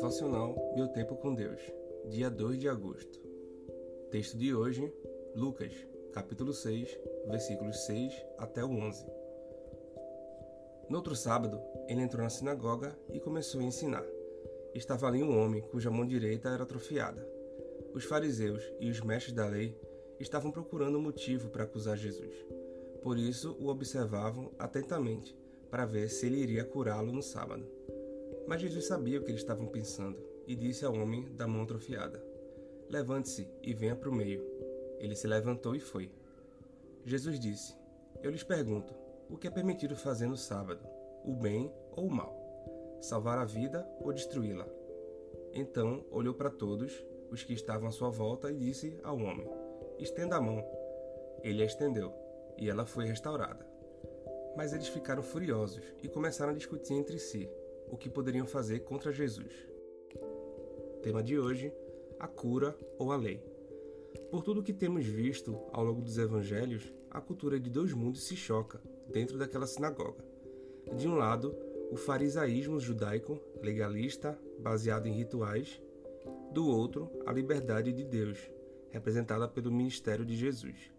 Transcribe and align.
Devocional 0.00 0.56
Meu 0.74 0.88
Tempo 0.88 1.14
com 1.14 1.34
Deus, 1.34 1.60
dia 2.08 2.30
2 2.30 2.58
de 2.58 2.66
agosto. 2.70 3.20
Texto 4.10 4.34
de 4.38 4.54
hoje, 4.54 4.90
Lucas, 5.36 5.74
capítulo 6.14 6.54
6, 6.54 6.98
versículos 7.28 7.84
6 7.84 8.10
até 8.38 8.64
o 8.64 8.70
11. 8.70 9.04
No 10.88 10.96
outro 10.96 11.14
sábado, 11.14 11.60
ele 11.86 12.00
entrou 12.00 12.22
na 12.22 12.30
sinagoga 12.30 12.98
e 13.12 13.20
começou 13.20 13.60
a 13.60 13.64
ensinar. 13.64 14.06
Estava 14.74 15.06
ali 15.06 15.22
um 15.22 15.38
homem 15.38 15.60
cuja 15.60 15.90
mão 15.90 16.06
direita 16.06 16.48
era 16.48 16.62
atrofiada. 16.62 17.22
Os 17.92 18.04
fariseus 18.04 18.64
e 18.80 18.88
os 18.88 19.02
mestres 19.02 19.34
da 19.34 19.46
lei 19.46 19.78
estavam 20.18 20.50
procurando 20.50 20.98
motivo 20.98 21.50
para 21.50 21.64
acusar 21.64 21.98
Jesus. 21.98 22.34
Por 23.02 23.18
isso 23.18 23.54
o 23.60 23.68
observavam 23.68 24.50
atentamente 24.58 25.36
para 25.70 25.84
ver 25.84 26.08
se 26.08 26.24
ele 26.24 26.38
iria 26.38 26.64
curá-lo 26.64 27.12
no 27.12 27.22
sábado. 27.22 27.68
Mas 28.50 28.62
Jesus 28.62 28.88
sabia 28.88 29.20
o 29.20 29.22
que 29.22 29.30
eles 29.30 29.42
estavam 29.42 29.68
pensando 29.68 30.18
e 30.44 30.56
disse 30.56 30.84
ao 30.84 30.92
homem 30.92 31.32
da 31.36 31.46
mão 31.46 31.62
atrofiada: 31.62 32.20
Levante-se 32.88 33.48
e 33.62 33.72
venha 33.72 33.94
para 33.94 34.10
o 34.10 34.12
meio. 34.12 34.44
Ele 34.98 35.14
se 35.14 35.28
levantou 35.28 35.76
e 35.76 35.78
foi. 35.78 36.10
Jesus 37.04 37.38
disse: 37.38 37.76
Eu 38.20 38.28
lhes 38.32 38.42
pergunto: 38.42 38.92
o 39.28 39.36
que 39.36 39.46
é 39.46 39.50
permitido 39.52 39.94
fazer 39.94 40.26
no 40.26 40.36
sábado, 40.36 40.84
o 41.24 41.32
bem 41.32 41.72
ou 41.92 42.08
o 42.08 42.10
mal? 42.10 42.98
Salvar 43.00 43.38
a 43.38 43.44
vida 43.44 43.88
ou 44.00 44.12
destruí-la? 44.12 44.66
Então 45.54 46.04
olhou 46.10 46.34
para 46.34 46.50
todos 46.50 47.06
os 47.30 47.44
que 47.44 47.52
estavam 47.52 47.88
à 47.88 47.92
sua 47.92 48.10
volta 48.10 48.50
e 48.50 48.58
disse 48.58 48.98
ao 49.04 49.16
homem: 49.16 49.48
Estenda 49.96 50.34
a 50.34 50.40
mão. 50.40 50.60
Ele 51.44 51.62
a 51.62 51.66
estendeu 51.66 52.12
e 52.58 52.68
ela 52.68 52.84
foi 52.84 53.06
restaurada. 53.06 53.64
Mas 54.56 54.72
eles 54.72 54.88
ficaram 54.88 55.22
furiosos 55.22 55.84
e 56.02 56.08
começaram 56.08 56.50
a 56.50 56.56
discutir 56.56 56.94
entre 56.94 57.16
si 57.16 57.48
o 57.90 57.96
que 57.96 58.08
poderiam 58.08 58.46
fazer 58.46 58.80
contra 58.80 59.12
Jesus. 59.12 59.52
Tema 61.02 61.22
de 61.22 61.38
hoje: 61.38 61.72
a 62.18 62.28
cura 62.28 62.76
ou 62.98 63.12
a 63.12 63.16
lei. 63.16 63.42
Por 64.30 64.42
tudo 64.42 64.62
que 64.62 64.72
temos 64.72 65.06
visto 65.06 65.58
ao 65.72 65.84
longo 65.84 66.02
dos 66.02 66.18
evangelhos, 66.18 66.92
a 67.10 67.20
cultura 67.20 67.58
de 67.58 67.70
dois 67.70 67.92
mundos 67.92 68.24
se 68.24 68.36
choca 68.36 68.80
dentro 69.12 69.38
daquela 69.38 69.66
sinagoga. 69.66 70.24
De 70.96 71.08
um 71.08 71.14
lado, 71.14 71.54
o 71.90 71.96
farisaísmo 71.96 72.78
judaico, 72.78 73.40
legalista, 73.62 74.38
baseado 74.58 75.06
em 75.06 75.12
rituais, 75.12 75.80
do 76.52 76.68
outro, 76.68 77.10
a 77.26 77.32
liberdade 77.32 77.92
de 77.92 78.04
Deus, 78.04 78.38
representada 78.90 79.48
pelo 79.48 79.70
ministério 79.70 80.24
de 80.24 80.36
Jesus. 80.36 80.90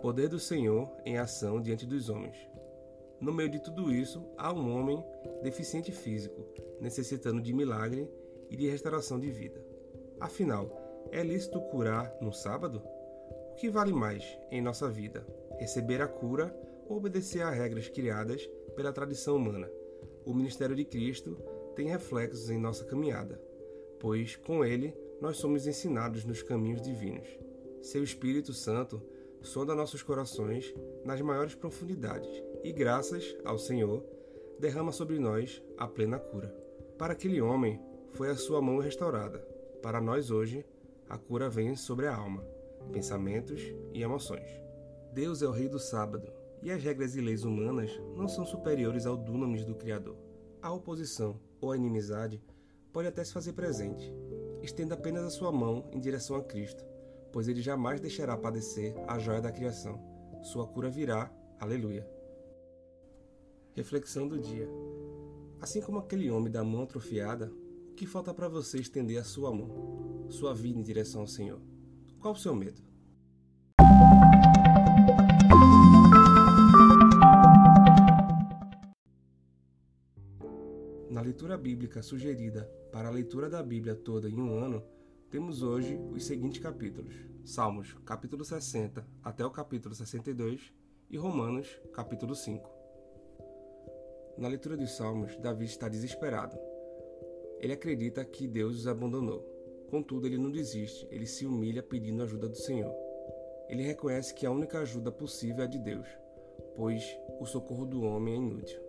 Poder 0.00 0.28
do 0.28 0.38
Senhor 0.38 0.90
em 1.04 1.18
ação 1.18 1.60
diante 1.60 1.86
dos 1.86 2.08
homens. 2.08 2.36
No 3.20 3.32
meio 3.32 3.48
de 3.48 3.58
tudo 3.58 3.90
isso, 3.90 4.22
há 4.36 4.52
um 4.52 4.76
homem 4.76 5.02
deficiente 5.42 5.90
físico, 5.90 6.46
necessitando 6.80 7.40
de 7.40 7.52
milagre 7.52 8.10
e 8.50 8.56
de 8.56 8.68
restauração 8.68 9.18
de 9.18 9.30
vida. 9.30 9.64
Afinal, 10.20 10.70
é 11.10 11.22
lícito 11.22 11.60
curar 11.70 12.14
no 12.20 12.32
sábado? 12.32 12.82
O 13.52 13.54
que 13.54 13.70
vale 13.70 13.92
mais 13.92 14.22
em 14.50 14.60
nossa 14.60 14.88
vida? 14.90 15.26
Receber 15.58 16.02
a 16.02 16.06
cura 16.06 16.54
ou 16.86 16.98
obedecer 16.98 17.40
a 17.40 17.50
regras 17.50 17.88
criadas 17.88 18.46
pela 18.74 18.92
tradição 18.92 19.36
humana? 19.36 19.70
O 20.26 20.34
ministério 20.34 20.76
de 20.76 20.84
Cristo 20.84 21.38
tem 21.74 21.88
reflexos 21.88 22.50
em 22.50 22.58
nossa 22.58 22.84
caminhada, 22.84 23.40
pois 23.98 24.36
com 24.36 24.62
ele 24.62 24.94
nós 25.22 25.38
somos 25.38 25.66
ensinados 25.66 26.24
nos 26.24 26.42
caminhos 26.42 26.82
divinos. 26.82 27.28
Seu 27.80 28.04
Espírito 28.04 28.52
Santo 28.52 29.00
sonda 29.40 29.74
nossos 29.74 30.02
corações 30.02 30.74
nas 31.04 31.20
maiores 31.22 31.54
profundidades 31.54 32.42
e, 32.66 32.72
graças 32.72 33.36
ao 33.44 33.56
Senhor, 33.60 34.04
derrama 34.58 34.90
sobre 34.90 35.20
nós 35.20 35.62
a 35.78 35.86
plena 35.86 36.18
cura. 36.18 36.52
Para 36.98 37.12
aquele 37.12 37.40
homem 37.40 37.80
foi 38.10 38.28
a 38.28 38.34
sua 38.34 38.60
mão 38.60 38.78
restaurada. 38.78 39.38
Para 39.80 40.00
nós 40.00 40.32
hoje, 40.32 40.66
a 41.08 41.16
cura 41.16 41.48
vem 41.48 41.76
sobre 41.76 42.08
a 42.08 42.16
alma, 42.16 42.44
pensamentos 42.92 43.62
e 43.94 44.02
emoções. 44.02 44.48
Deus 45.12 45.42
é 45.42 45.46
o 45.46 45.52
rei 45.52 45.68
do 45.68 45.78
sábado, 45.78 46.28
e 46.60 46.72
as 46.72 46.82
regras 46.82 47.14
e 47.14 47.20
leis 47.20 47.44
humanas 47.44 47.88
não 48.16 48.26
são 48.26 48.44
superiores 48.44 49.06
ao 49.06 49.16
dunamis 49.16 49.64
do 49.64 49.76
Criador. 49.76 50.16
A 50.60 50.72
oposição 50.72 51.38
ou 51.60 51.70
a 51.70 51.76
inimizade 51.76 52.42
pode 52.92 53.06
até 53.06 53.22
se 53.22 53.32
fazer 53.32 53.52
presente. 53.52 54.12
Estenda 54.60 54.94
apenas 54.94 55.22
a 55.22 55.30
sua 55.30 55.52
mão 55.52 55.88
em 55.92 56.00
direção 56.00 56.34
a 56.34 56.42
Cristo, 56.42 56.84
pois 57.32 57.46
ele 57.46 57.62
jamais 57.62 58.00
deixará 58.00 58.36
padecer 58.36 58.92
a 59.06 59.20
joia 59.20 59.40
da 59.40 59.52
criação. 59.52 60.00
Sua 60.42 60.66
cura 60.66 60.90
virá. 60.90 61.30
Aleluia. 61.60 62.15
Reflexão 63.76 64.26
do 64.26 64.38
dia. 64.38 64.66
Assim 65.60 65.82
como 65.82 65.98
aquele 65.98 66.30
homem 66.30 66.50
da 66.50 66.64
mão 66.64 66.84
atrofiada, 66.84 67.52
o 67.90 67.94
que 67.94 68.06
falta 68.06 68.32
para 68.32 68.48
você 68.48 68.78
estender 68.78 69.18
a 69.18 69.22
sua 69.22 69.54
mão, 69.54 70.30
sua 70.30 70.54
vida 70.54 70.78
em 70.78 70.82
direção 70.82 71.20
ao 71.20 71.26
Senhor? 71.26 71.60
Qual 72.18 72.32
o 72.32 72.38
seu 72.38 72.54
medo? 72.54 72.80
Na 81.10 81.20
leitura 81.20 81.58
bíblica 81.58 82.02
sugerida 82.02 82.64
para 82.90 83.08
a 83.08 83.12
leitura 83.12 83.50
da 83.50 83.62
Bíblia 83.62 83.94
toda 83.94 84.26
em 84.26 84.40
um 84.40 84.58
ano, 84.58 84.82
temos 85.30 85.62
hoje 85.62 86.00
os 86.14 86.24
seguintes 86.24 86.62
capítulos: 86.62 87.14
Salmos, 87.44 87.94
capítulo 88.06 88.42
60 88.42 89.06
até 89.22 89.44
o 89.44 89.50
capítulo 89.50 89.94
62 89.94 90.72
e 91.10 91.18
Romanos, 91.18 91.78
capítulo 91.92 92.34
5. 92.34 92.75
Na 94.38 94.48
leitura 94.48 94.76
dos 94.76 94.96
Salmos, 94.96 95.34
Davi 95.38 95.64
está 95.64 95.88
desesperado. 95.88 96.58
Ele 97.58 97.72
acredita 97.72 98.24
que 98.24 98.46
Deus 98.46 98.76
os 98.76 98.86
abandonou. 98.86 99.40
Contudo, 99.90 100.26
ele 100.26 100.36
não 100.36 100.50
desiste, 100.50 101.08
ele 101.10 101.26
se 101.26 101.46
humilha 101.46 101.82
pedindo 101.82 102.22
ajuda 102.22 102.46
do 102.48 102.56
Senhor. 102.56 102.94
Ele 103.68 103.82
reconhece 103.82 104.34
que 104.34 104.44
a 104.44 104.50
única 104.50 104.80
ajuda 104.80 105.10
possível 105.10 105.62
é 105.62 105.66
a 105.66 105.70
de 105.70 105.78
Deus, 105.78 106.06
pois 106.74 107.02
o 107.40 107.46
socorro 107.46 107.86
do 107.86 108.02
homem 108.02 108.34
é 108.34 108.36
inútil. 108.36 108.80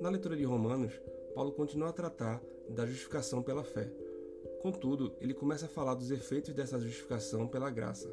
Na 0.00 0.10
leitura 0.10 0.36
de 0.36 0.44
Romanos, 0.44 0.92
Paulo 1.34 1.50
continua 1.52 1.88
a 1.88 1.92
tratar 1.92 2.40
da 2.68 2.86
justificação 2.86 3.42
pela 3.42 3.64
fé. 3.64 3.90
Contudo, 4.62 5.16
ele 5.20 5.34
começa 5.34 5.66
a 5.66 5.68
falar 5.68 5.94
dos 5.94 6.10
efeitos 6.12 6.54
dessa 6.54 6.78
justificação 6.78 7.48
pela 7.48 7.70
graça 7.70 8.08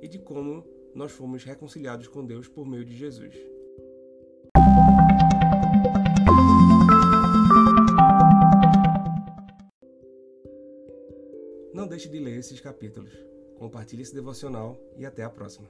e 0.00 0.06
de 0.06 0.20
como 0.20 0.64
nós 0.94 1.10
fomos 1.10 1.42
reconciliados 1.42 2.06
com 2.06 2.24
Deus 2.24 2.46
por 2.46 2.64
meio 2.64 2.84
de 2.84 2.96
Jesus. 2.96 3.34
Deixe 11.96 12.10
de 12.10 12.20
ler 12.20 12.38
esses 12.38 12.60
capítulos. 12.60 13.10
Compartilhe 13.58 14.02
esse 14.02 14.14
devocional 14.14 14.78
e 14.98 15.06
até 15.06 15.22
a 15.22 15.30
próxima. 15.30 15.66